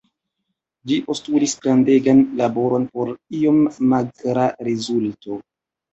[0.91, 3.13] Ĝi postulis grandegan laboron por
[3.43, 3.61] iom
[3.93, 5.39] magra rezulto.